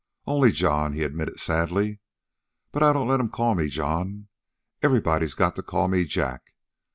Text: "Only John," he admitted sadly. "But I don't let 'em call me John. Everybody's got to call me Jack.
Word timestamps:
"Only 0.25 0.51
John," 0.51 0.93
he 0.93 1.03
admitted 1.03 1.39
sadly. 1.39 1.99
"But 2.71 2.81
I 2.81 2.91
don't 2.91 3.07
let 3.07 3.19
'em 3.19 3.29
call 3.29 3.53
me 3.53 3.67
John. 3.67 4.29
Everybody's 4.81 5.35
got 5.35 5.55
to 5.57 5.61
call 5.61 5.87
me 5.89 6.05
Jack. 6.05 6.55